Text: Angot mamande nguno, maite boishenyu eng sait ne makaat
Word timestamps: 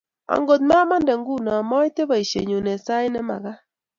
Angot 0.33 0.61
mamande 0.69 1.13
nguno, 1.19 1.51
maite 1.69 2.01
boishenyu 2.09 2.57
eng 2.61 2.81
sait 2.85 3.09
ne 3.11 3.19
makaat 3.27 3.59